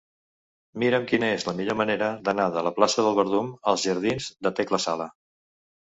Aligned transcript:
Mira'm 0.83 1.03
quina 1.11 1.29
és 1.33 1.45
la 1.49 1.53
millor 1.59 1.77
manera 1.83 2.09
d'anar 2.29 2.47
de 2.55 2.65
la 2.69 2.73
plaça 2.79 3.07
del 3.09 3.19
Verdum 3.23 3.53
als 3.73 3.87
jardins 3.91 4.31
de 4.47 4.57
Tecla 4.61 4.85
Sala. 4.87 5.09